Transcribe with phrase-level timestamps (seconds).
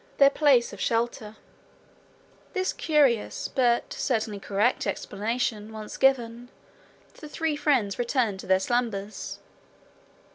[0.17, 1.35] THEIR PLACE OF SHELTER
[2.53, 6.49] This curious but certainly correct explanation once given,
[7.19, 9.37] the three friends returned to their slumbers.